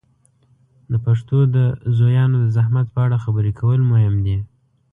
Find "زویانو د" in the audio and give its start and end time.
1.97-2.45